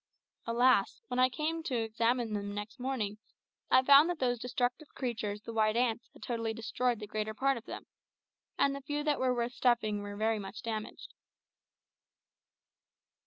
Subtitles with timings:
[0.47, 0.99] Alas!
[1.09, 3.19] when I came to examine them next morning,
[3.69, 7.55] I found that those destructive creatures the white ants had totally destroyed the greater part
[7.55, 7.85] of them,
[8.57, 11.13] and the few that were worth stuffing were very much damaged.